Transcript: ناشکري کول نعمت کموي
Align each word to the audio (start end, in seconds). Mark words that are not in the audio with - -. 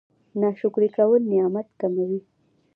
ناشکري 0.41 0.89
کول 0.97 1.21
نعمت 1.31 1.67
کموي 1.79 2.19